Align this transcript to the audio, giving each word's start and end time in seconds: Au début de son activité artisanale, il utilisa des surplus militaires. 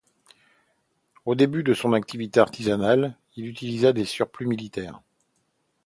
Au 1.27 1.35
début 1.35 1.61
de 1.61 1.75
son 1.75 1.93
activité 1.93 2.39
artisanale, 2.39 3.19
il 3.35 3.45
utilisa 3.45 3.93
des 3.93 4.05
surplus 4.05 4.47
militaires. 4.47 4.99